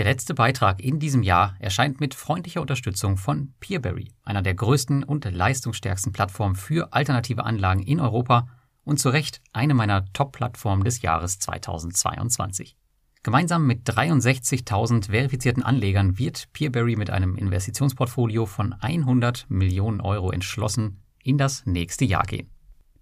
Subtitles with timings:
[0.00, 5.04] Der letzte Beitrag in diesem Jahr erscheint mit freundlicher Unterstützung von Peerberry, einer der größten
[5.04, 8.48] und leistungsstärksten Plattformen für alternative Anlagen in Europa
[8.82, 12.78] und zu Recht eine meiner Top-Plattformen des Jahres 2022.
[13.22, 21.02] Gemeinsam mit 63.000 verifizierten Anlegern wird Peerberry mit einem Investitionsportfolio von 100 Millionen Euro entschlossen
[21.22, 22.48] in das nächste Jahr gehen.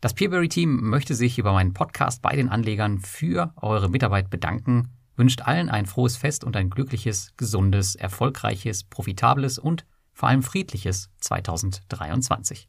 [0.01, 5.43] Das Peerberry-Team möchte sich über meinen Podcast bei den Anlegern für eure Mitarbeit bedanken, wünscht
[5.43, 12.69] allen ein frohes Fest und ein glückliches, gesundes, erfolgreiches, profitables und vor allem friedliches 2023.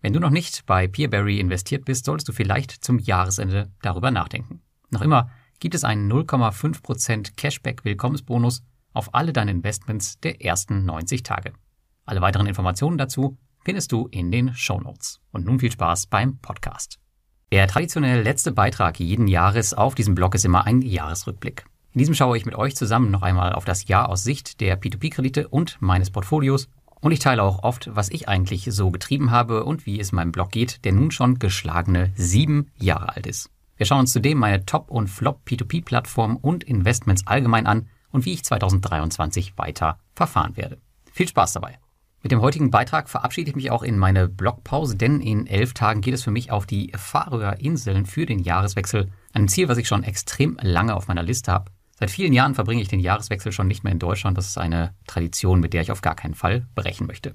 [0.00, 4.62] Wenn du noch nicht bei Peerberry investiert bist, solltest du vielleicht zum Jahresende darüber nachdenken.
[4.90, 11.52] Noch immer gibt es einen 0,5% Cashback-Willkommensbonus auf alle deine Investments der ersten 90 Tage.
[12.04, 15.20] Alle weiteren Informationen dazu findest du in den Show Notes.
[15.32, 16.98] Und nun viel Spaß beim Podcast.
[17.52, 21.64] Der traditionell letzte Beitrag jeden Jahres auf diesem Blog ist immer ein Jahresrückblick.
[21.96, 24.78] In diesem schaue ich mit euch zusammen noch einmal auf das Jahr aus Sicht der
[24.78, 26.68] P2P-Kredite und meines Portfolios
[27.00, 30.30] und ich teile auch oft, was ich eigentlich so getrieben habe und wie es meinem
[30.30, 33.48] Blog geht, der nun schon geschlagene sieben Jahre alt ist.
[33.78, 38.44] Wir schauen uns zudem meine Top- und Flop-P2P-Plattformen und Investments allgemein an und wie ich
[38.44, 40.76] 2023 weiter verfahren werde.
[41.10, 41.78] Viel Spaß dabei!
[42.22, 46.02] Mit dem heutigen Beitrag verabschiede ich mich auch in meine Blogpause, denn in elf Tagen
[46.02, 49.08] geht es für mich auf die Färöer Inseln für den Jahreswechsel.
[49.32, 51.70] Ein Ziel, was ich schon extrem lange auf meiner Liste habe.
[51.98, 54.36] Seit vielen Jahren verbringe ich den Jahreswechsel schon nicht mehr in Deutschland.
[54.36, 57.32] Das ist eine Tradition, mit der ich auf gar keinen Fall brechen möchte.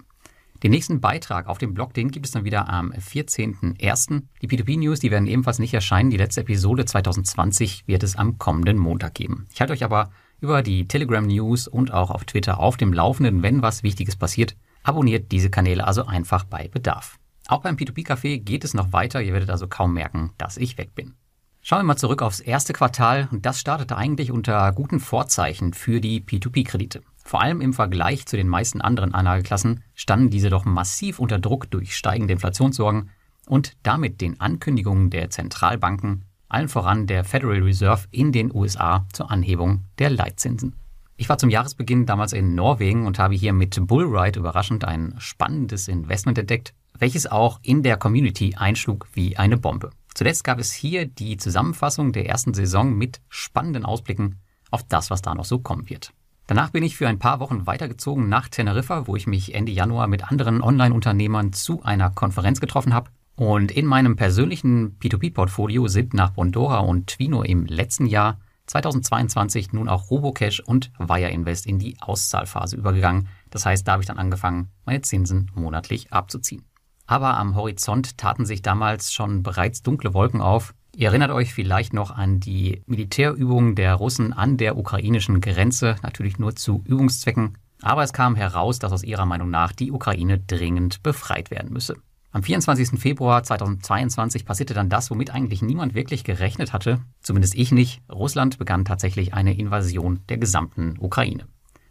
[0.61, 4.21] Den nächsten Beitrag auf dem Blog, den gibt es dann wieder am 14.01.
[4.43, 6.11] Die P2P-News, die werden ebenfalls nicht erscheinen.
[6.11, 9.47] Die letzte Episode 2020 wird es am kommenden Montag geben.
[9.51, 13.63] Ich halte euch aber über die Telegram-News und auch auf Twitter auf dem Laufenden, wenn
[13.63, 14.55] was Wichtiges passiert.
[14.83, 17.17] Abonniert diese Kanäle also einfach bei Bedarf.
[17.47, 19.23] Auch beim P2P-Café geht es noch weiter.
[19.23, 21.15] Ihr werdet also kaum merken, dass ich weg bin.
[21.63, 26.19] Schauen wir mal zurück aufs erste Quartal das startete eigentlich unter guten Vorzeichen für die
[26.19, 27.01] P2P-Kredite.
[27.23, 31.69] Vor allem im Vergleich zu den meisten anderen Anlageklassen standen diese doch massiv unter Druck
[31.69, 33.11] durch steigende Inflationssorgen
[33.45, 39.29] und damit den Ankündigungen der Zentralbanken, allen voran der Federal Reserve in den USA zur
[39.29, 40.75] Anhebung der Leitzinsen.
[41.15, 45.87] Ich war zum Jahresbeginn damals in Norwegen und habe hier mit Bullride überraschend ein spannendes
[45.87, 49.91] Investment entdeckt, welches auch in der Community einschlug wie eine Bombe.
[50.21, 54.39] Zuletzt gab es hier die Zusammenfassung der ersten Saison mit spannenden Ausblicken
[54.69, 56.13] auf das, was da noch so kommen wird.
[56.45, 60.05] Danach bin ich für ein paar Wochen weitergezogen nach Teneriffa, wo ich mich Ende Januar
[60.05, 63.09] mit anderen Online-Unternehmern zu einer Konferenz getroffen habe.
[63.35, 68.37] Und in meinem persönlichen P2P-Portfolio sind nach Bondora und Twino im letzten Jahr
[68.67, 73.27] 2022 nun auch Robocash und Wire Invest in die Auszahlphase übergegangen.
[73.49, 76.63] Das heißt, da habe ich dann angefangen, meine Zinsen monatlich abzuziehen.
[77.05, 80.73] Aber am Horizont taten sich damals schon bereits dunkle Wolken auf.
[80.95, 86.37] Ihr erinnert euch vielleicht noch an die Militärübungen der Russen an der ukrainischen Grenze, natürlich
[86.37, 87.57] nur zu Übungszwecken.
[87.81, 91.95] Aber es kam heraus, dass aus ihrer Meinung nach die Ukraine dringend befreit werden müsse.
[92.33, 92.99] Am 24.
[92.99, 98.01] Februar 2022 passierte dann das, womit eigentlich niemand wirklich gerechnet hatte, zumindest ich nicht.
[98.09, 101.45] Russland begann tatsächlich eine Invasion der gesamten Ukraine.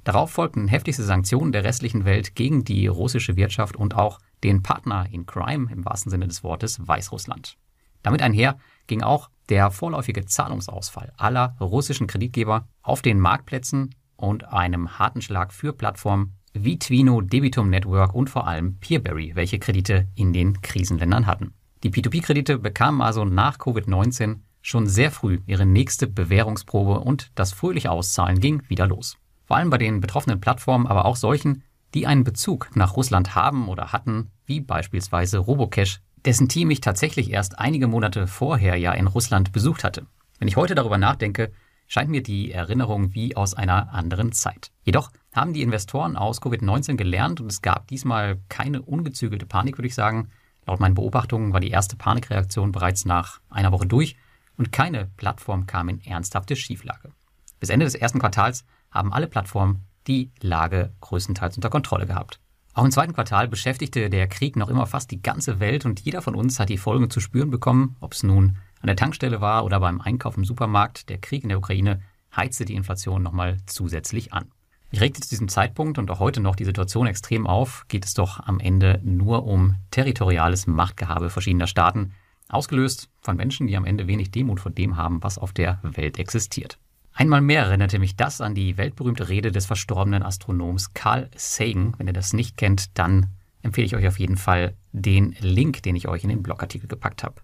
[0.04, 5.06] Darauf folgten heftigste Sanktionen der restlichen Welt gegen die russische Wirtschaft und auch den Partner
[5.10, 7.56] in Crime im wahrsten Sinne des Wortes Weißrussland.
[8.02, 14.98] Damit einher ging auch der vorläufige Zahlungsausfall aller russischen Kreditgeber auf den Marktplätzen und einem
[14.98, 20.32] harten Schlag für Plattformen wie Twino, Debitum Network und vor allem Peerberry, welche Kredite in
[20.32, 21.54] den Krisenländern hatten.
[21.82, 27.90] Die P2P-Kredite bekamen also nach Covid-19 schon sehr früh ihre nächste Bewährungsprobe und das fröhliche
[27.90, 29.16] Auszahlen ging wieder los.
[29.46, 31.62] Vor allem bei den betroffenen Plattformen, aber auch solchen,
[31.94, 37.30] die einen Bezug nach Russland haben oder hatten, wie beispielsweise Robocash, dessen Team ich tatsächlich
[37.30, 40.06] erst einige Monate vorher ja in Russland besucht hatte.
[40.38, 41.52] Wenn ich heute darüber nachdenke,
[41.86, 44.70] scheint mir die Erinnerung wie aus einer anderen Zeit.
[44.84, 49.88] Jedoch haben die Investoren aus Covid-19 gelernt und es gab diesmal keine ungezügelte Panik, würde
[49.88, 50.30] ich sagen.
[50.66, 54.16] Laut meinen Beobachtungen war die erste Panikreaktion bereits nach einer Woche durch
[54.56, 57.10] und keine Plattform kam in ernsthafte Schieflage.
[57.58, 62.41] Bis Ende des ersten Quartals haben alle Plattformen die Lage größtenteils unter Kontrolle gehabt.
[62.73, 66.23] Auch im zweiten Quartal beschäftigte der Krieg noch immer fast die ganze Welt und jeder
[66.23, 69.64] von uns hat die Folgen zu spüren bekommen, ob es nun an der Tankstelle war
[69.64, 71.08] oder beim Einkauf im Supermarkt.
[71.08, 72.00] Der Krieg in der Ukraine
[72.35, 74.50] heizte die Inflation nochmal zusätzlich an.
[74.93, 78.14] Ich regte zu diesem Zeitpunkt und auch heute noch die Situation extrem auf, geht es
[78.14, 82.12] doch am Ende nur um territoriales Machtgehabe verschiedener Staaten,
[82.49, 86.19] ausgelöst von Menschen, die am Ende wenig Demut vor dem haben, was auf der Welt
[86.19, 86.79] existiert.
[87.12, 91.94] Einmal mehr erinnerte mich das an die weltberühmte Rede des verstorbenen Astronoms Carl Sagan.
[91.98, 93.26] Wenn ihr das nicht kennt, dann
[93.62, 97.22] empfehle ich euch auf jeden Fall den Link, den ich euch in den Blogartikel gepackt
[97.22, 97.42] habe.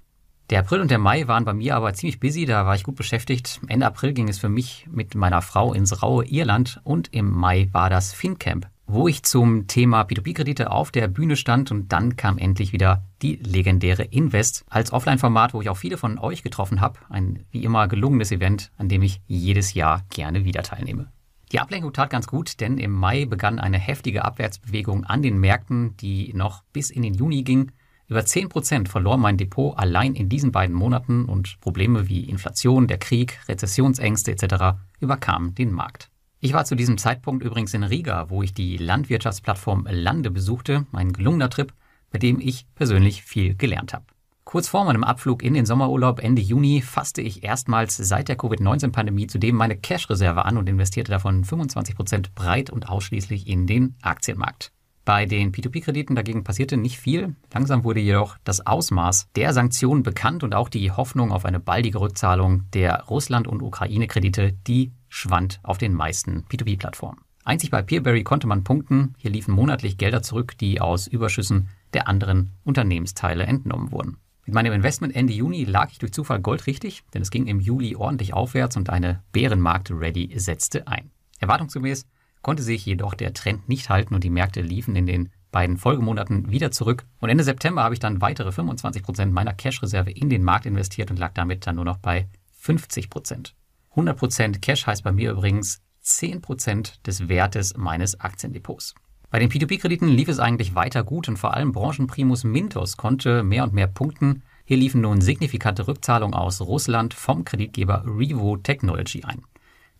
[0.50, 2.94] Der April und der Mai waren bei mir aber ziemlich busy, da war ich gut
[2.94, 3.60] beschäftigt.
[3.66, 7.68] Ende April ging es für mich mit meiner Frau ins raue Irland und im Mai
[7.72, 12.38] war das FinCamp, wo ich zum Thema P2P-Kredite auf der Bühne stand und dann kam
[12.38, 17.00] endlich wieder die legendäre Invest als Offline-Format, wo ich auch viele von euch getroffen habe.
[17.08, 21.10] Ein wie immer gelungenes Event, an dem ich jedes Jahr gerne wieder teilnehme.
[21.52, 25.96] Die Ablenkung tat ganz gut, denn im Mai begann eine heftige Abwärtsbewegung an den Märkten,
[25.96, 27.72] die noch bis in den Juni ging.
[28.08, 32.98] Über 10% verlor mein Depot allein in diesen beiden Monaten und Probleme wie Inflation, der
[32.98, 34.78] Krieg, Rezessionsängste etc.
[35.00, 36.10] überkamen den Markt.
[36.38, 41.12] Ich war zu diesem Zeitpunkt übrigens in Riga, wo ich die Landwirtschaftsplattform Lande besuchte, ein
[41.12, 41.72] gelungener Trip,
[42.10, 44.04] bei dem ich persönlich viel gelernt habe.
[44.44, 49.26] Kurz vor meinem Abflug in den Sommerurlaub Ende Juni fasste ich erstmals seit der Covid-19-Pandemie
[49.26, 54.72] zudem meine Cash-Reserve an und investierte davon 25% breit und ausschließlich in den Aktienmarkt.
[55.06, 57.34] Bei den P2P-Krediten dagegen passierte nicht viel.
[57.52, 62.00] Langsam wurde jedoch das Ausmaß der Sanktionen bekannt und auch die Hoffnung auf eine baldige
[62.00, 67.20] Rückzahlung der Russland- und Ukraine-Kredite, die schwand auf den meisten P2P-Plattformen.
[67.44, 69.14] Einzig bei Peerberry konnte man punkten.
[69.18, 74.18] Hier liefen monatlich Gelder zurück, die aus Überschüssen der anderen Unternehmensteile entnommen wurden.
[74.44, 77.96] Mit meinem Investment Ende Juni lag ich durch Zufall goldrichtig, denn es ging im Juli
[77.96, 81.10] ordentlich aufwärts und eine Bärenmarkt-Ready setzte ein.
[81.40, 82.06] Erwartungsgemäß
[82.42, 86.50] konnte sich jedoch der Trend nicht halten und die Märkte liefen in den beiden Folgemonaten
[86.50, 87.06] wieder zurück.
[87.20, 91.10] Und Ende September habe ich dann weitere 25 Prozent meiner Cash-Reserve in den Markt investiert
[91.10, 92.28] und lag damit dann nur noch bei
[92.62, 93.08] 50%.
[93.08, 93.54] Prozent.
[93.96, 98.94] 100 Prozent Cash heißt bei mir übrigens 10% des Wertes meines Aktiendepots.
[99.30, 103.64] Bei den P2P-Krediten lief es eigentlich weiter gut und vor allem Branchenprimus Mintos konnte mehr
[103.64, 104.42] und mehr punkten.
[104.66, 109.42] Hier liefen nun signifikante Rückzahlungen aus Russland vom Kreditgeber Revo Technology ein.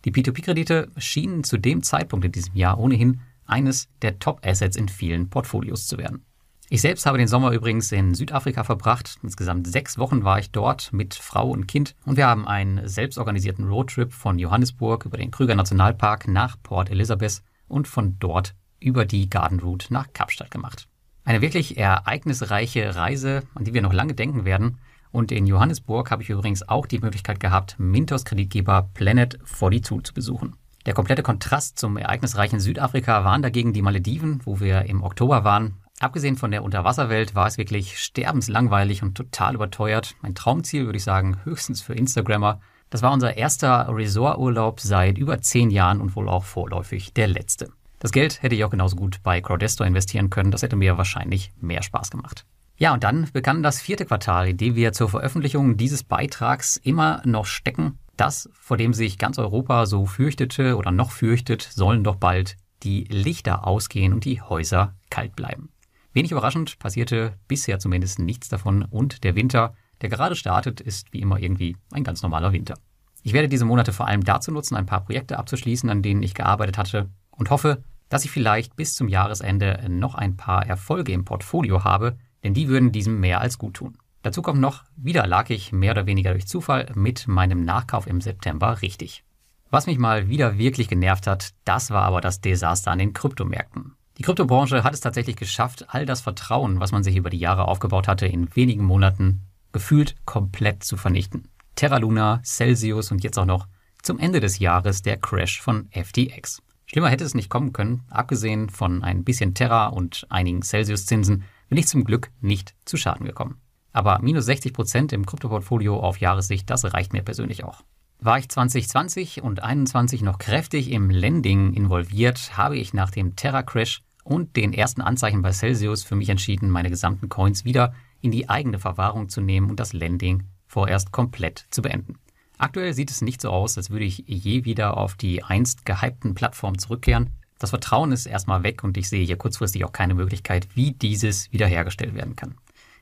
[0.05, 5.31] Die P2P-Kredite schienen zu dem Zeitpunkt in diesem Jahr ohnehin eines der Top-Assets in vielen
[5.31, 6.23] Portfolios zu werden.
[6.69, 9.19] Ich selbst habe den Sommer übrigens in Südafrika verbracht.
[9.23, 13.69] Insgesamt sechs Wochen war ich dort mit Frau und Kind und wir haben einen selbstorganisierten
[13.69, 19.29] Roadtrip von Johannesburg über den Krüger Nationalpark nach Port Elizabeth und von dort über die
[19.29, 20.89] Garden Route nach Kapstadt gemacht.
[21.23, 24.77] Eine wirklich ereignisreiche Reise, an die wir noch lange denken werden.
[25.11, 30.13] Und in Johannesburg habe ich übrigens auch die Möglichkeit gehabt, Mintos Kreditgeber Planet 42 zu
[30.13, 30.57] besuchen.
[30.85, 35.77] Der komplette Kontrast zum ereignisreichen Südafrika waren dagegen die Malediven, wo wir im Oktober waren.
[35.99, 40.15] Abgesehen von der Unterwasserwelt war es wirklich sterbenslangweilig und total überteuert.
[40.21, 42.59] Ein Traumziel, würde ich sagen, höchstens für Instagrammer.
[42.89, 47.69] Das war unser erster Resorturlaub seit über zehn Jahren und wohl auch vorläufig der letzte.
[47.99, 50.51] Das Geld hätte ich auch genauso gut bei Crowdesto investieren können.
[50.51, 52.45] Das hätte mir wahrscheinlich mehr Spaß gemacht.
[52.77, 57.23] Ja, und dann begann das vierte Quartal, in dem wir zur Veröffentlichung dieses Beitrags immer
[57.25, 57.97] noch stecken.
[58.17, 63.05] Das, vor dem sich ganz Europa so fürchtete oder noch fürchtet, sollen doch bald die
[63.05, 65.69] Lichter ausgehen und die Häuser kalt bleiben.
[66.17, 71.21] Wenig überraschend passierte bisher zumindest nichts davon und der Winter, der gerade startet, ist wie
[71.21, 72.73] immer irgendwie ein ganz normaler Winter.
[73.21, 76.33] Ich werde diese Monate vor allem dazu nutzen, ein paar Projekte abzuschließen, an denen ich
[76.33, 81.23] gearbeitet hatte und hoffe, dass ich vielleicht bis zum Jahresende noch ein paar Erfolge im
[81.23, 83.99] Portfolio habe, denn die würden diesem mehr als gut tun.
[84.23, 88.21] Dazu kommt noch, wieder lag ich mehr oder weniger durch Zufall mit meinem Nachkauf im
[88.21, 89.23] September richtig.
[89.69, 93.96] Was mich mal wieder wirklich genervt hat, das war aber das Desaster an den Kryptomärkten.
[94.17, 97.67] Die Kryptobranche hat es tatsächlich geschafft, all das Vertrauen, was man sich über die Jahre
[97.67, 101.49] aufgebaut hatte, in wenigen Monaten gefühlt komplett zu vernichten.
[101.75, 103.67] Terra Luna, Celsius und jetzt auch noch
[104.01, 106.63] zum Ende des Jahres der Crash von FTX.
[106.87, 111.77] Schlimmer hätte es nicht kommen können, abgesehen von ein bisschen Terra und einigen Celsius-Zinsen bin
[111.77, 113.61] ich zum Glück nicht zu Schaden gekommen.
[113.93, 117.83] Aber minus 60 Prozent im Kryptoportfolio auf Jahressicht, das reicht mir persönlich auch.
[118.19, 124.01] War ich 2020 und 2021 noch kräftig im Lending involviert, habe ich nach dem Terra-Crash
[124.27, 128.49] und den ersten Anzeichen bei Celsius für mich entschieden, meine gesamten Coins wieder in die
[128.49, 132.19] eigene Verwahrung zu nehmen und das Lending vorerst komplett zu beenden.
[132.57, 136.35] Aktuell sieht es nicht so aus, als würde ich je wieder auf die einst gehypten
[136.35, 137.29] Plattformen zurückkehren.
[137.59, 141.51] Das Vertrauen ist erstmal weg und ich sehe hier kurzfristig auch keine Möglichkeit, wie dieses
[141.53, 142.55] wiederhergestellt werden kann.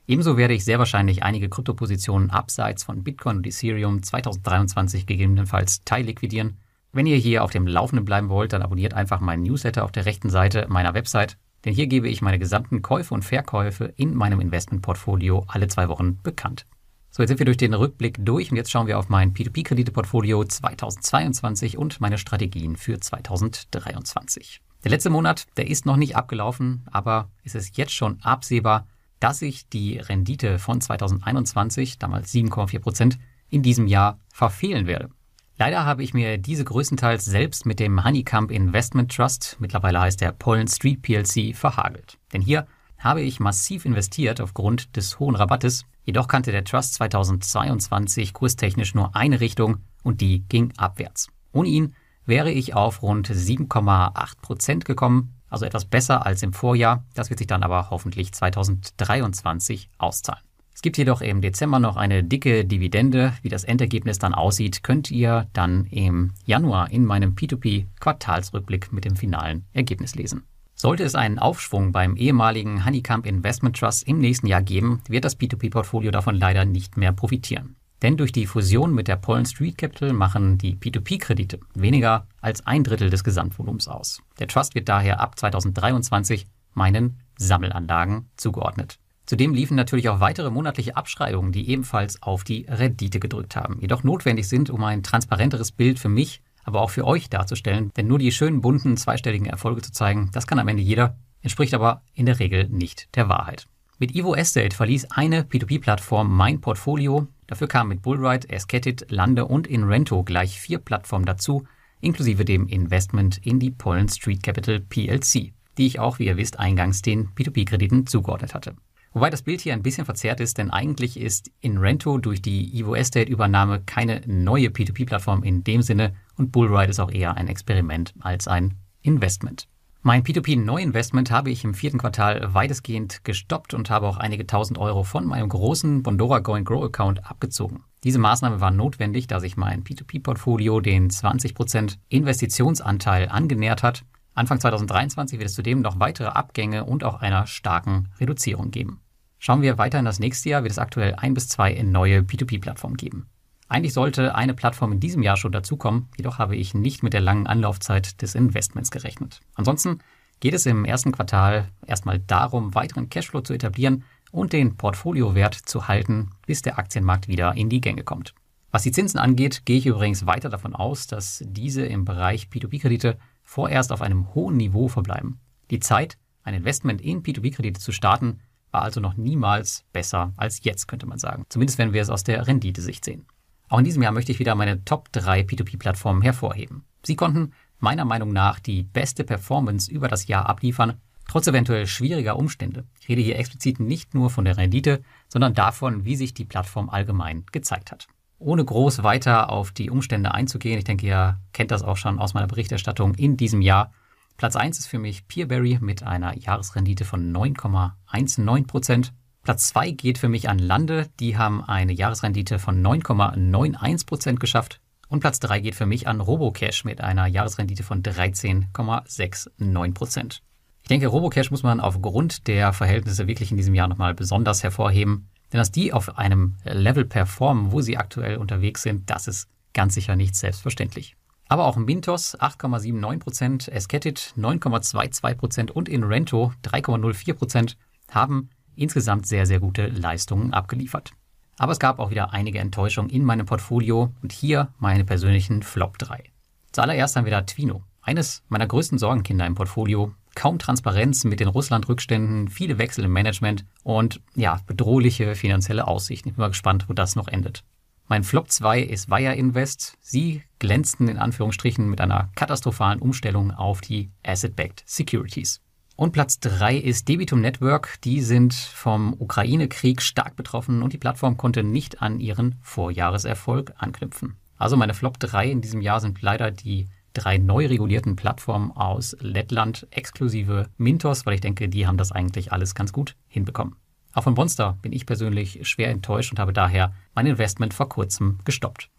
[0.07, 6.57] Ebenso werde ich sehr wahrscheinlich einige Kryptopositionen abseits von Bitcoin und Ethereum 2023 gegebenenfalls teilliquidieren.
[6.95, 10.05] Wenn ihr hier auf dem Laufenden bleiben wollt, dann abonniert einfach meinen Newsletter auf der
[10.05, 14.39] rechten Seite meiner Website, denn hier gebe ich meine gesamten Käufe und Verkäufe in meinem
[14.39, 16.65] Investmentportfolio alle zwei Wochen bekannt.
[17.11, 20.45] So, jetzt sind wir durch den Rückblick durch und jetzt schauen wir auf mein P2P-Krediteportfolio
[20.45, 24.61] 2022 und meine Strategien für 2023.
[24.85, 28.87] Der letzte Monat, der ist noch nicht abgelaufen, aber es ist jetzt schon absehbar,
[29.19, 35.09] dass ich die Rendite von 2021, damals 7,4 Prozent, in diesem Jahr verfehlen werde.
[35.57, 40.33] Leider habe ich mir diese größtenteils selbst mit dem Honeycomb Investment Trust, mittlerweile heißt der
[40.33, 42.17] Pollen Street PLC, verhagelt.
[42.33, 45.85] Denn hier habe ich massiv investiert aufgrund des hohen Rabattes.
[46.03, 51.29] Jedoch kannte der Trust 2022 kurstechnisch nur eine Richtung und die ging abwärts.
[51.53, 51.95] Ohne ihn
[52.25, 57.05] wäre ich auf rund 7,8 Prozent gekommen, also etwas besser als im Vorjahr.
[57.13, 60.43] Das wird sich dann aber hoffentlich 2023 auszahlen.
[60.75, 63.31] Es gibt jedoch im Dezember noch eine dicke Dividende.
[63.41, 69.05] Wie das Endergebnis dann aussieht, könnt ihr dann im Januar in meinem P2P Quartalsrückblick mit
[69.05, 70.43] dem finalen Ergebnis lesen.
[70.75, 75.39] Sollte es einen Aufschwung beim ehemaligen Honeycomb Investment Trust im nächsten Jahr geben, wird das
[75.39, 77.77] P2P-Portfolio davon leider nicht mehr profitieren.
[78.01, 82.83] Denn durch die Fusion mit der Pollen Street Capital machen die P2P-Kredite weniger als ein
[82.83, 84.21] Drittel des Gesamtvolumens aus.
[84.39, 88.99] Der Trust wird daher ab 2023 meinen Sammelanlagen zugeordnet.
[89.25, 94.03] Zudem liefen natürlich auch weitere monatliche Abschreibungen, die ebenfalls auf die Rendite gedrückt haben, jedoch
[94.03, 98.19] notwendig sind, um ein transparenteres Bild für mich, aber auch für euch darzustellen, denn nur
[98.19, 102.25] die schönen bunten zweistelligen Erfolge zu zeigen, das kann am Ende jeder, entspricht aber in
[102.25, 103.67] der Regel nicht der Wahrheit.
[103.97, 107.27] Mit Evo Estate verließ eine P2P-Plattform mein Portfolio.
[107.47, 111.65] Dafür kamen mit Bullride, Esketit, Lande und Inrento gleich vier Plattformen dazu,
[112.01, 116.59] inklusive dem Investment in die Pollen Street Capital PLC, die ich auch, wie ihr wisst,
[116.59, 118.75] eingangs den P2P-Krediten zugeordnet hatte.
[119.15, 122.95] Wobei das Bild hier ein bisschen verzerrt ist, denn eigentlich ist Inrento durch die Evo
[122.95, 128.13] Estate Übernahme keine neue P2P-Plattform in dem Sinne und Bullride ist auch eher ein Experiment
[128.19, 129.69] als ein Investment.
[130.01, 135.03] Mein P2P-Neuinvestment habe ich im vierten Quartal weitestgehend gestoppt und habe auch einige tausend Euro
[135.03, 137.85] von meinem großen Bondora Go Grow Account abgezogen.
[138.03, 144.03] Diese Maßnahme war notwendig, da sich mein P2P-Portfolio den 20% Investitionsanteil angenähert hat.
[144.33, 148.99] Anfang 2023 wird es zudem noch weitere Abgänge und auch einer starken Reduzierung geben.
[149.39, 152.97] Schauen wir weiter in das nächste Jahr, wird es aktuell ein bis zwei neue P2P-Plattformen
[152.97, 153.27] geben.
[153.67, 157.21] Eigentlich sollte eine Plattform in diesem Jahr schon dazukommen, jedoch habe ich nicht mit der
[157.21, 159.41] langen Anlaufzeit des Investments gerechnet.
[159.55, 159.99] Ansonsten
[160.39, 165.87] geht es im ersten Quartal erstmal darum, weiteren Cashflow zu etablieren und den Portfoliowert zu
[165.87, 168.35] halten, bis der Aktienmarkt wieder in die Gänge kommt.
[168.71, 173.17] Was die Zinsen angeht, gehe ich übrigens weiter davon aus, dass diese im Bereich P2P-Kredite
[173.41, 175.39] vorerst auf einem hohen Niveau verbleiben.
[175.71, 178.41] Die Zeit, ein Investment in P2P-Kredite zu starten,
[178.75, 181.45] war also noch niemals besser als jetzt, könnte man sagen.
[181.47, 183.25] Zumindest wenn wir es aus der Renditesicht sehen.
[183.69, 186.83] Auch in diesem Jahr möchte ich wieder meine Top 3 P2P-Plattformen hervorheben.
[187.05, 192.37] Sie konnten meiner Meinung nach die beste Performance über das Jahr abliefern, trotz eventuell schwieriger
[192.37, 192.83] Umstände.
[192.99, 196.89] Ich rede hier explizit nicht nur von der Rendite, sondern davon, wie sich die Plattform
[196.89, 198.07] allgemein gezeigt hat.
[198.39, 202.33] Ohne groß weiter auf die Umstände einzugehen, ich denke, ihr kennt das auch schon aus
[202.33, 203.93] meiner Berichterstattung in diesem Jahr,
[204.37, 209.11] Platz 1 ist für mich Peerberry mit einer Jahresrendite von 9,19%.
[209.43, 214.81] Platz 2 geht für mich an Lande, die haben eine Jahresrendite von 9,91% geschafft.
[215.07, 220.41] Und Platz 3 geht für mich an Robocash mit einer Jahresrendite von 13,69%.
[220.81, 225.29] Ich denke, Robocash muss man aufgrund der Verhältnisse wirklich in diesem Jahr nochmal besonders hervorheben.
[225.53, 229.93] Denn dass die auf einem Level performen, wo sie aktuell unterwegs sind, das ist ganz
[229.93, 231.15] sicher nicht selbstverständlich.
[231.47, 237.75] Aber auch Mintos 8,79%, Esketit 9,22% und Inrento 3,04%
[238.09, 241.11] haben insgesamt sehr, sehr gute Leistungen abgeliefert.
[241.57, 245.97] Aber es gab auch wieder einige Enttäuschungen in meinem Portfolio und hier meine persönlichen Flop
[245.97, 246.23] 3.
[246.71, 250.13] Zuallererst haben wir da Twino, eines meiner größten Sorgenkinder im Portfolio.
[250.35, 256.27] Kaum Transparenz mit den Russland-Rückständen, viele Wechsel im Management und ja, bedrohliche finanzielle Aussichten.
[256.27, 257.63] Ich bin mal gespannt, wo das noch endet.
[258.07, 259.97] Mein Flop 2 ist Wire Invest.
[259.99, 265.59] Sie glänzten in Anführungsstrichen mit einer katastrophalen Umstellung auf die Asset-Backed Securities.
[265.95, 267.99] Und Platz 3 ist Debitum Network.
[268.03, 274.35] Die sind vom Ukraine-Krieg stark betroffen und die Plattform konnte nicht an ihren Vorjahreserfolg anknüpfen.
[274.55, 279.17] Also meine Flop 3 in diesem Jahr sind leider die drei neu regulierten Plattformen aus
[279.19, 283.77] Lettland exklusive Mintos, weil ich denke, die haben das eigentlich alles ganz gut hinbekommen.
[284.15, 288.39] Auch von Monster bin ich persönlich schwer enttäuscht und habe daher mein Investment vor kurzem
[288.45, 288.89] gestoppt.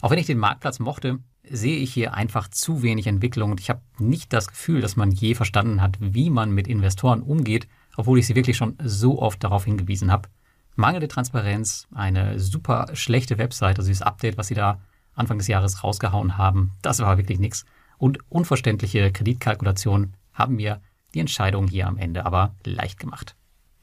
[0.00, 3.68] Auch wenn ich den Marktplatz mochte, sehe ich hier einfach zu wenig Entwicklung und ich
[3.68, 8.18] habe nicht das Gefühl, dass man je verstanden hat, wie man mit Investoren umgeht, obwohl
[8.18, 10.30] ich sie wirklich schon so oft darauf hingewiesen habe.
[10.74, 14.80] Mangelnde Transparenz, eine super schlechte Website, also dieses Update, was sie da
[15.14, 17.66] Anfang des Jahres rausgehauen haben, das war wirklich nichts.
[17.98, 20.80] Und unverständliche Kreditkalkulationen haben mir
[21.12, 23.36] die Entscheidung hier am Ende aber leicht gemacht.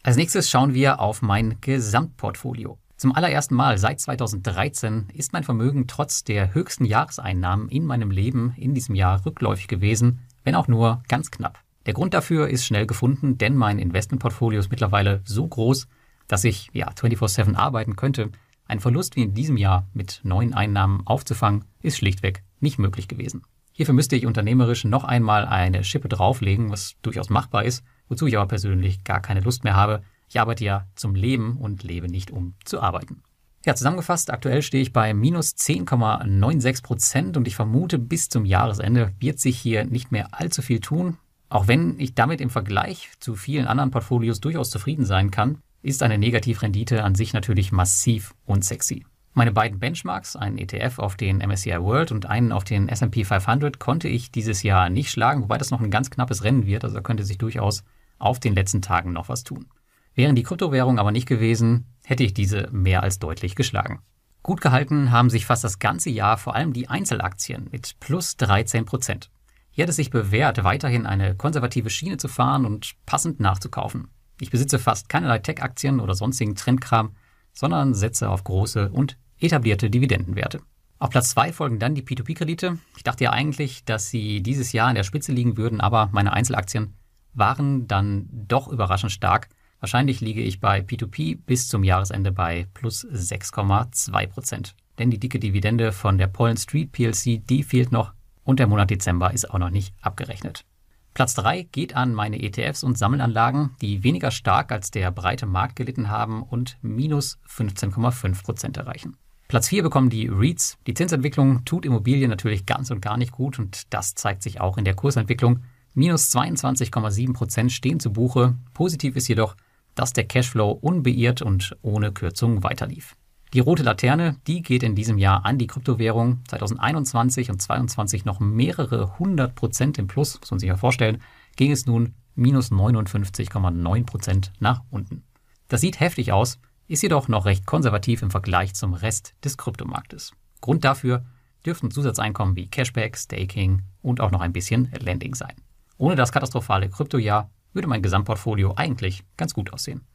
[0.10, 2.80] Als nächstes schauen wir auf mein Gesamtportfolio.
[2.98, 8.56] Zum allerersten Mal seit 2013 ist mein Vermögen trotz der höchsten Jahreseinnahmen in meinem Leben
[8.58, 11.60] in diesem Jahr rückläufig gewesen, wenn auch nur ganz knapp.
[11.86, 15.88] Der Grund dafür ist schnell gefunden, denn mein Investmentportfolio ist mittlerweile so groß,
[16.28, 18.32] dass ich ja 24/7 arbeiten könnte.
[18.66, 23.44] Ein Verlust wie in diesem Jahr mit neuen Einnahmen aufzufangen, ist schlichtweg nicht möglich gewesen.
[23.74, 28.38] Hierfür müsste ich unternehmerisch noch einmal eine Schippe drauflegen, was durchaus machbar ist, wozu ich
[28.38, 30.02] aber persönlich gar keine Lust mehr habe.
[30.28, 33.24] Ich arbeite ja zum Leben und lebe nicht um zu arbeiten.
[33.66, 39.14] Ja, zusammengefasst, aktuell stehe ich bei minus 10,96 Prozent und ich vermute, bis zum Jahresende
[39.20, 41.18] wird sich hier nicht mehr allzu viel tun.
[41.50, 46.04] Auch wenn ich damit im Vergleich zu vielen anderen Portfolios durchaus zufrieden sein kann, ist
[46.04, 49.06] eine Negativrendite an sich natürlich massiv unsexy.
[49.34, 53.80] Meine beiden Benchmarks, einen ETF auf den MSCI World und einen auf den S&P 500,
[53.80, 57.02] konnte ich dieses Jahr nicht schlagen, wobei das noch ein ganz knappes Rennen wird, also
[57.02, 57.84] könnte sich durchaus
[58.20, 59.68] auf den letzten Tagen noch was tun.
[60.14, 64.02] Wären die Kryptowährungen aber nicht gewesen, hätte ich diese mehr als deutlich geschlagen.
[64.44, 68.86] Gut gehalten haben sich fast das ganze Jahr vor allem die Einzelaktien mit plus 13
[68.86, 69.30] Prozent.
[69.72, 74.10] Hier hat es sich bewährt, weiterhin eine konservative Schiene zu fahren und passend nachzukaufen.
[74.42, 77.16] Ich besitze fast keinerlei Tech-Aktien oder sonstigen Trendkram,
[77.54, 80.62] sondern setze auf große und etablierte Dividendenwerte.
[80.98, 82.78] Auf Platz 2 folgen dann die P2P-Kredite.
[82.98, 86.34] Ich dachte ja eigentlich, dass sie dieses Jahr in der Spitze liegen würden, aber meine
[86.34, 86.96] Einzelaktien
[87.40, 89.50] waren dann doch überraschend stark.
[89.80, 94.76] Wahrscheinlich liege ich bei P2P bis zum Jahresende bei plus 6,2 Prozent.
[95.00, 98.90] Denn die dicke Dividende von der Pollen Street PLC, die fehlt noch und der Monat
[98.90, 100.66] Dezember ist auch noch nicht abgerechnet.
[101.14, 105.76] Platz 3 geht an meine ETFs und Sammelanlagen, die weniger stark als der breite Markt
[105.76, 109.18] gelitten haben und minus 15,5 Prozent erreichen.
[109.48, 110.78] Platz 4 bekommen die REITs.
[110.86, 114.78] Die Zinsentwicklung tut Immobilien natürlich ganz und gar nicht gut und das zeigt sich auch
[114.78, 115.64] in der Kursentwicklung.
[116.00, 118.56] Minus 22,7 Prozent stehen zu Buche.
[118.74, 119.58] Positiv ist jedoch,
[119.96, 123.18] dass der Cashflow unbeirrt und ohne Kürzung weiterlief.
[123.54, 126.40] Die rote Laterne, die geht in diesem Jahr an die Kryptowährung.
[126.48, 131.22] 2021 und 2022 noch mehrere hundert Prozent im Plus, muss man sich ja vorstellen,
[131.58, 135.26] ging es nun minus 59,9 Prozent nach unten.
[135.68, 140.32] Das sieht heftig aus, ist jedoch noch recht konservativ im Vergleich zum Rest des Kryptomarktes.
[140.62, 141.26] Grund dafür
[141.66, 145.56] dürften Zusatzeinkommen wie Cashback, Staking und auch noch ein bisschen Lending sein.
[146.00, 150.08] Ohne das katastrophale Kryptojahr würde mein Gesamtportfolio eigentlich ganz gut aussehen.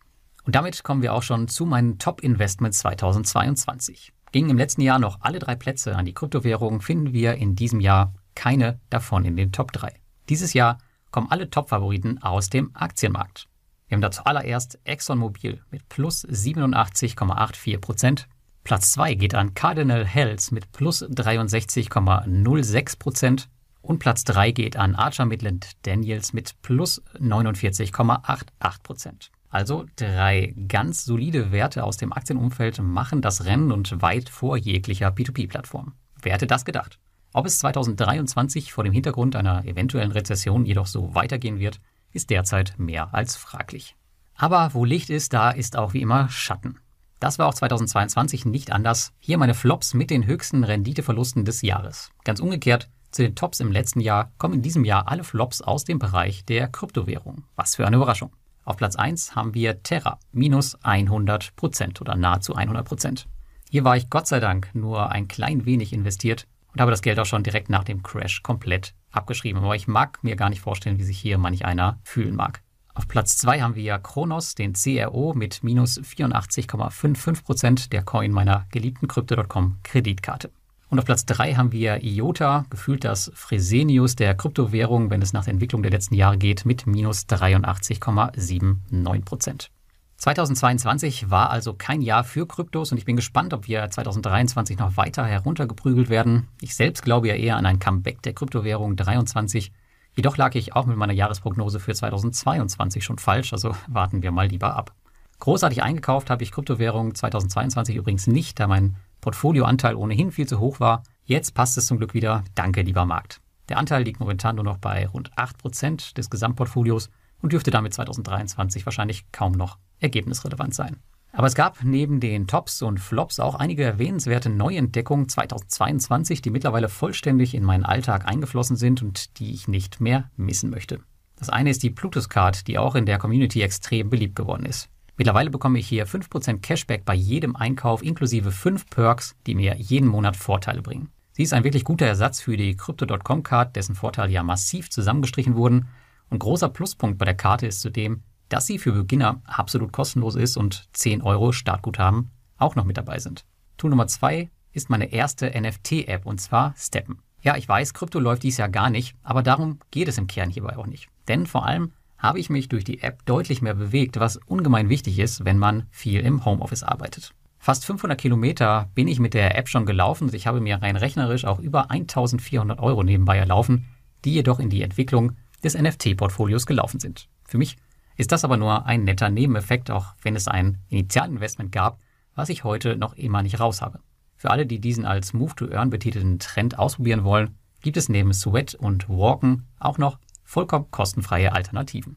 [0.45, 4.14] Und damit kommen wir auch schon zu meinen Top-Investments 2022.
[4.33, 7.81] Gingen im letzten Jahr noch alle drei Plätze an die Kryptowährungen, finden wir in diesem
[7.81, 9.93] Jahr keine davon in den Top 3.
[10.31, 10.79] Dieses Jahr
[11.11, 13.47] kommen alle Top-Favoriten aus dem Aktienmarkt.
[13.87, 18.27] Wir haben da zuallererst ExxonMobil mit plus 87,84 Prozent.
[18.64, 23.51] Platz 2 geht an Cardinal Health mit plus 63,06 Prozent.
[23.85, 29.31] Und Platz 3 geht an Archer Midland Daniels mit plus 49,88 Prozent.
[29.51, 35.09] Also drei ganz solide Werte aus dem Aktienumfeld machen das Rennen und weit vor jeglicher
[35.09, 35.92] P2P-Plattform.
[36.23, 36.99] Wer hätte das gedacht?
[37.35, 41.79] Ob es 2023 vor dem Hintergrund einer eventuellen Rezession jedoch so weitergehen wird,
[42.11, 43.97] ist derzeit mehr als fraglich.
[44.35, 46.79] Aber wo Licht ist, da ist auch wie immer Schatten.
[47.20, 49.12] Das war auch 2022 nicht anders.
[49.18, 52.11] Hier meine Flops mit den höchsten Renditeverlusten des Jahres.
[52.25, 55.85] Ganz umgekehrt, zu den Tops im letzten Jahr kommen in diesem Jahr alle Flops aus
[55.85, 57.44] dem Bereich der Kryptowährung.
[57.55, 58.33] Was für eine Überraschung.
[58.64, 63.29] Auf Platz 1 haben wir Terra, minus 100 Prozent oder nahezu 100 Prozent.
[63.70, 67.20] Hier war ich Gott sei Dank nur ein klein wenig investiert und habe das Geld
[67.20, 69.62] auch schon direkt nach dem Crash komplett abgeschrieben.
[69.62, 72.62] Aber ich mag mir gar nicht vorstellen, wie sich hier manch einer fühlen mag.
[72.94, 78.66] Auf Platz 2 haben wir Kronos, den CRO mit minus 84,55 Prozent der Coin meiner
[78.70, 80.50] geliebten Crypto.com Kreditkarte.
[80.94, 85.42] Und auf Platz 3 haben wir IOTA, gefühlt das Fresenius der Kryptowährung, wenn es nach
[85.42, 89.72] der Entwicklung der letzten Jahre geht, mit minus 83,79 Prozent.
[90.18, 94.96] 2022 war also kein Jahr für Kryptos und ich bin gespannt, ob wir 2023 noch
[94.96, 96.46] weiter heruntergeprügelt werden.
[96.61, 99.72] Ich selbst glaube ja eher an ein Comeback der Kryptowährung 23.
[100.14, 104.46] Jedoch lag ich auch mit meiner Jahresprognose für 2022 schon falsch, also warten wir mal
[104.46, 104.94] lieber ab.
[105.40, 108.94] Großartig eingekauft habe ich Kryptowährung 2022 übrigens nicht, da mein
[109.25, 111.03] Portfolioanteil ohnehin viel zu hoch war.
[111.25, 112.45] Jetzt passt es zum Glück wieder.
[112.55, 113.41] Danke, lieber Markt.
[113.71, 117.09] Der Anteil liegt momentan nur noch bei rund 8% des Gesamtportfolios
[117.41, 120.99] und dürfte damit 2023 wahrscheinlich kaum noch ergebnisrelevant sein.
[121.33, 126.91] Aber es gab neben den Tops und Flops auch einige erwähnenswerte Neuentdeckungen 2022, die mittlerweile
[126.91, 131.01] vollständig in meinen Alltag eingeflossen sind und die ich nicht mehr missen möchte.
[131.37, 134.91] Das eine ist die Plutus Card, die auch in der Community extrem beliebt geworden ist.
[135.16, 140.09] Mittlerweile bekomme ich hier 5% Cashback bei jedem Einkauf inklusive 5 Perks, die mir jeden
[140.09, 141.11] Monat Vorteile bringen.
[141.33, 145.57] Sie ist ein wirklich guter Ersatz für die Crypto.com Card, dessen Vorteile ja massiv zusammengestrichen
[145.57, 145.88] wurden.
[146.31, 150.57] Und großer Pluspunkt bei der Karte ist zudem, dass sie für Beginner absolut kostenlos ist
[150.57, 153.44] und 10 Euro Startguthaben auch noch mit dabei sind.
[153.77, 157.18] Tool Nummer 2 ist meine erste NFT-App und zwar Steppen.
[157.40, 160.50] Ja, ich weiß, Krypto läuft dies Jahr gar nicht, aber darum geht es im Kern
[160.50, 161.09] hierbei auch nicht.
[161.29, 165.18] Denn vor allem habe ich mich durch die App deutlich mehr bewegt, was ungemein wichtig
[165.18, 167.33] ist, wenn man viel im Homeoffice arbeitet.
[167.59, 170.96] Fast 500 Kilometer bin ich mit der App schon gelaufen und ich habe mir rein
[170.96, 173.87] rechnerisch auch über 1400 Euro nebenbei erlaufen,
[174.24, 177.29] die jedoch in die Entwicklung des NFT-Portfolios gelaufen sind.
[177.46, 177.77] Für mich
[178.16, 181.98] ist das aber nur ein netter Nebeneffekt, auch wenn es ein Initialinvestment gab,
[182.35, 184.00] was ich heute noch immer nicht raus habe.
[184.37, 188.33] Für alle, die diesen als Move to Earn betitelten Trend ausprobieren wollen, gibt es neben
[188.35, 192.16] Sweat und Walken auch noch vollkommen kostenfreie Alternativen.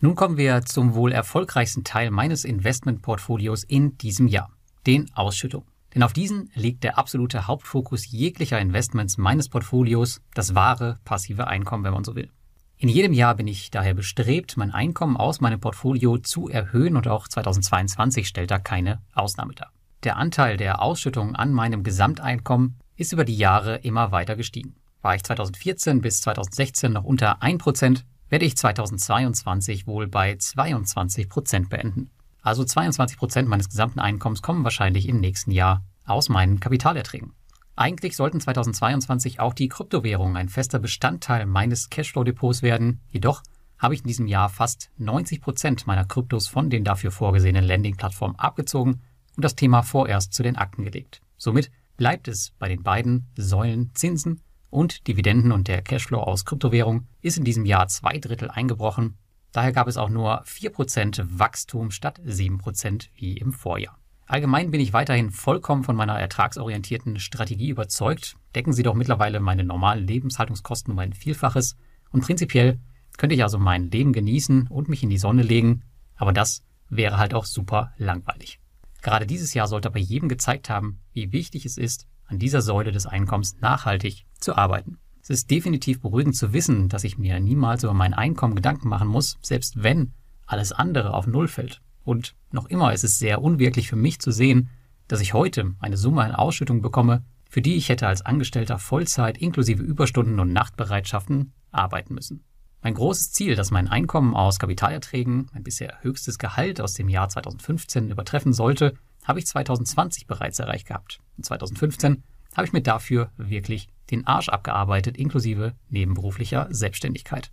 [0.00, 4.50] Nun kommen wir zum wohl erfolgreichsten Teil meines Investmentportfolios in diesem Jahr,
[4.86, 5.66] den Ausschüttungen.
[5.94, 11.84] Denn auf diesen liegt der absolute Hauptfokus jeglicher Investments meines Portfolios, das wahre passive Einkommen,
[11.84, 12.30] wenn man so will.
[12.78, 17.06] In jedem Jahr bin ich daher bestrebt, mein Einkommen aus meinem Portfolio zu erhöhen und
[17.06, 19.70] auch 2022 stellt da keine Ausnahme dar.
[20.02, 24.74] Der Anteil der Ausschüttungen an meinem Gesamteinkommen ist über die Jahre immer weiter gestiegen.
[25.02, 32.10] War ich 2014 bis 2016 noch unter 1%, werde ich 2022 wohl bei 22% beenden.
[32.40, 37.34] Also 22% meines gesamten Einkommens kommen wahrscheinlich im nächsten Jahr aus meinen Kapitalerträgen.
[37.74, 43.00] Eigentlich sollten 2022 auch die Kryptowährungen ein fester Bestandteil meines Cashflow-Depots werden.
[43.08, 43.42] Jedoch
[43.78, 48.38] habe ich in diesem Jahr fast 90 Prozent meiner Kryptos von den dafür vorgesehenen Landing-Plattformen
[48.38, 49.02] abgezogen
[49.36, 51.22] und das Thema vorerst zu den Akten gelegt.
[51.36, 57.06] Somit bleibt es bei den beiden Säulen Zinsen und Dividenden und der Cashflow aus Kryptowährung
[57.20, 59.18] ist in diesem Jahr zwei Drittel eingebrochen.
[59.52, 63.98] Daher gab es auch nur 4% Wachstum statt 7% wie im Vorjahr.
[64.26, 69.62] Allgemein bin ich weiterhin vollkommen von meiner ertragsorientierten Strategie überzeugt, decken sie doch mittlerweile meine
[69.62, 71.76] normalen Lebenshaltungskosten um ein Vielfaches
[72.10, 72.80] und prinzipiell
[73.18, 75.82] könnte ich also mein Leben genießen und mich in die Sonne legen,
[76.16, 78.61] aber das wäre halt auch super langweilig.
[79.02, 82.92] Gerade dieses Jahr sollte aber jedem gezeigt haben, wie wichtig es ist, an dieser Säule
[82.92, 84.98] des Einkommens nachhaltig zu arbeiten.
[85.20, 89.08] Es ist definitiv beruhigend zu wissen, dass ich mir niemals über mein Einkommen Gedanken machen
[89.08, 90.12] muss, selbst wenn
[90.46, 91.80] alles andere auf Null fällt.
[92.04, 94.70] Und noch immer ist es sehr unwirklich für mich zu sehen,
[95.08, 99.38] dass ich heute eine Summe an Ausschüttung bekomme, für die ich hätte als Angestellter Vollzeit
[99.38, 102.44] inklusive Überstunden und Nachtbereitschaften arbeiten müssen.
[102.82, 107.28] Mein großes Ziel, das mein Einkommen aus Kapitalerträgen, mein bisher höchstes Gehalt aus dem Jahr
[107.28, 111.20] 2015 übertreffen sollte, habe ich 2020 bereits erreicht gehabt.
[111.36, 112.24] Und 2015
[112.56, 117.52] habe ich mir dafür wirklich den Arsch abgearbeitet, inklusive nebenberuflicher Selbstständigkeit.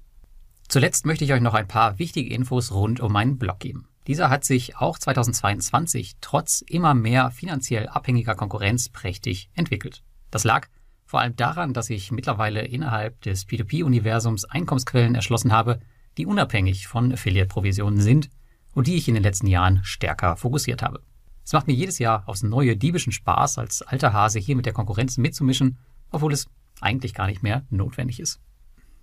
[0.68, 3.88] Zuletzt möchte ich euch noch ein paar wichtige Infos rund um meinen Blog geben.
[4.08, 10.04] Dieser hat sich auch 2022 trotz immer mehr finanziell abhängiger Konkurrenz prächtig entwickelt.
[10.32, 10.68] Das lag
[11.10, 15.80] vor allem daran, dass ich mittlerweile innerhalb des P2P-Universums Einkommensquellen erschlossen habe,
[16.19, 18.30] die unabhängig von Affiliate-Provisionen sind
[18.76, 21.02] und die ich in den letzten Jahren stärker fokussiert habe.
[21.43, 24.74] Es macht mir jedes Jahr aufs neue diebischen Spaß, als alter Hase hier mit der
[24.74, 25.80] Konkurrenz mitzumischen,
[26.12, 26.45] obwohl es
[26.80, 28.39] eigentlich gar nicht mehr notwendig ist.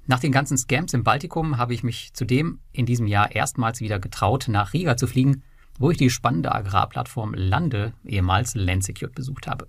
[0.07, 3.99] Nach den ganzen Scams im Baltikum habe ich mich zudem in diesem Jahr erstmals wieder
[3.99, 5.43] getraut, nach Riga zu fliegen,
[5.77, 9.67] wo ich die spannende Agrarplattform Lande, ehemals Landsecure, besucht habe.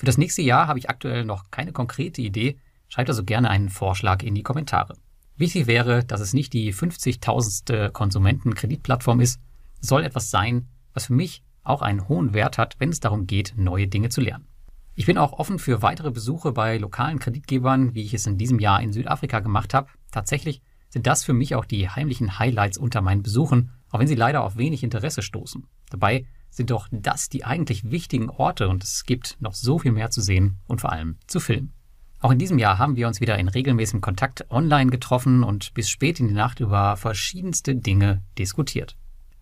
[0.00, 2.56] Für das nächste Jahr habe ich aktuell noch keine konkrete Idee,
[2.88, 4.96] schreibt also gerne einen Vorschlag in die Kommentare.
[5.36, 7.90] Wichtig wäre, dass es nicht die 50.000.
[7.90, 9.42] Konsumentenkreditplattform ist,
[9.78, 13.26] es soll etwas sein, was für mich auch einen hohen Wert hat, wenn es darum
[13.26, 14.46] geht, neue Dinge zu lernen.
[14.94, 18.58] Ich bin auch offen für weitere Besuche bei lokalen Kreditgebern, wie ich es in diesem
[18.58, 19.90] Jahr in Südafrika gemacht habe.
[20.12, 24.14] Tatsächlich sind das für mich auch die heimlichen Highlights unter meinen Besuchen, auch wenn sie
[24.14, 25.66] leider auf wenig Interesse stoßen.
[25.90, 30.10] Dabei sind doch das die eigentlich wichtigen Orte und es gibt noch so viel mehr
[30.10, 31.72] zu sehen und vor allem zu filmen.
[32.20, 35.88] Auch in diesem Jahr haben wir uns wieder in regelmäßigem Kontakt online getroffen und bis
[35.88, 38.96] spät in die Nacht über verschiedenste Dinge diskutiert.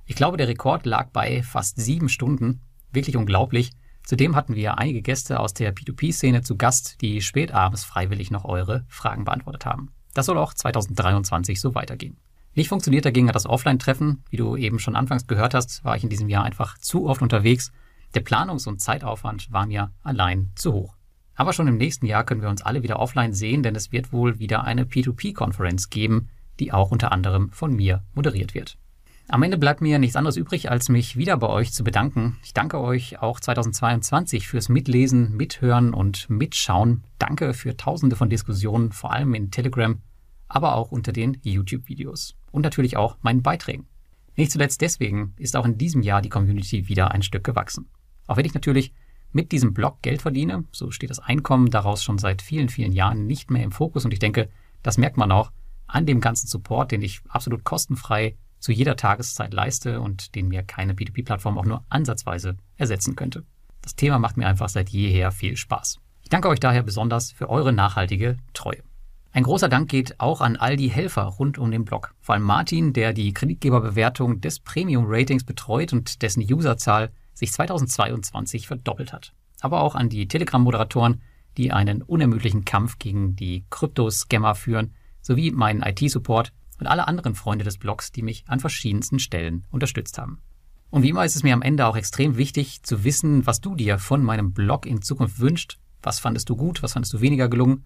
[0.07, 2.61] Ich glaube, der Rekord lag bei fast sieben Stunden.
[2.93, 3.73] Wirklich unglaublich.
[4.05, 8.87] Zudem hatten wir einige Gäste aus der P2P-Szene zu Gast, die spätabends freiwillig noch eure
[8.89, 9.91] Fragen beantwortet haben.
[10.15, 12.17] Das soll auch 2023 so weitergehen.
[12.59, 14.25] Nicht funktioniert dagegen das Offline-Treffen.
[14.31, 17.23] Wie du eben schon anfangs gehört hast, war ich in diesem Jahr einfach zu oft
[17.23, 17.71] unterwegs.
[18.15, 20.97] Der Planungs- und Zeitaufwand war mir allein zu hoch.
[21.37, 24.13] Aber schon im nächsten Jahr können wir uns alle wieder offline sehen, denn es wird
[24.13, 28.77] wohl wieder eine P2P-Konferenz geben, die auch unter anderem von mir moderiert wird.
[29.29, 32.39] Am Ende bleibt mir nichts anderes übrig, als mich wieder bei euch zu bedanken.
[32.43, 37.05] Ich danke euch auch 2022 fürs Mitlesen, Mithören und Mitschauen.
[37.21, 40.03] Danke für tausende von Diskussionen, vor allem in Telegram,
[40.49, 42.37] aber auch unter den YouTube-Videos.
[42.51, 43.87] Und natürlich auch meinen Beiträgen.
[44.37, 47.91] Nicht zuletzt deswegen ist auch in diesem Jahr die Community wieder ein Stück gewachsen.
[48.27, 48.93] Auch wenn ich natürlich
[49.33, 53.27] mit diesem Blog Geld verdiene, so steht das Einkommen daraus schon seit vielen, vielen Jahren
[53.27, 54.49] nicht mehr im Fokus und ich denke,
[54.83, 55.53] das merkt man auch
[55.87, 60.63] an dem ganzen Support, den ich absolut kostenfrei zu jeder Tageszeit leiste und den mir
[60.63, 63.45] keine P2P-Plattform auch nur ansatzweise ersetzen könnte.
[63.83, 66.01] Das Thema macht mir einfach seit jeher viel Spaß.
[66.23, 68.83] Ich danke euch daher besonders für eure nachhaltige Treue.
[69.33, 72.15] Ein großer Dank geht auch an all die Helfer rund um den Blog.
[72.21, 79.13] Vor allem Martin, der die Kreditgeberbewertung des Premium-Ratings betreut und dessen Userzahl sich 2022 verdoppelt
[79.13, 79.33] hat.
[79.61, 81.21] Aber auch an die Telegram-Moderatoren,
[81.57, 87.65] die einen unermüdlichen Kampf gegen die Krypto-Scammer führen, sowie meinen IT-Support, und alle anderen Freunde
[87.65, 90.39] des Blogs, die mich an verschiedensten Stellen unterstützt haben.
[90.91, 93.75] Und wie immer ist es mir am Ende auch extrem wichtig zu wissen, was du
[93.75, 95.79] dir von meinem Blog in Zukunft wünscht.
[96.03, 97.85] Was fandest du gut, was fandest du weniger gelungen?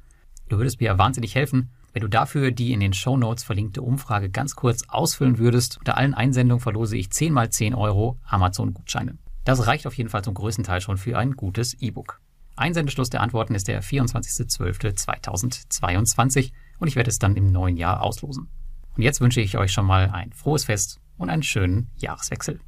[0.52, 4.28] Du würdest mir wahnsinnig helfen, wenn du dafür die in den Show Notes verlinkte Umfrage
[4.28, 5.78] ganz kurz ausfüllen würdest.
[5.78, 9.16] Unter allen Einsendungen verlose ich 10 mal 10 Euro Amazon-Gutscheine.
[9.46, 12.20] Das reicht auf jeden Fall zum größten Teil schon für ein gutes E-Book.
[12.54, 18.50] Einsendeschluss der Antworten ist der 24.12.2022 und ich werde es dann im neuen Jahr auslosen.
[18.94, 22.60] Und jetzt wünsche ich euch schon mal ein frohes Fest und einen schönen Jahreswechsel.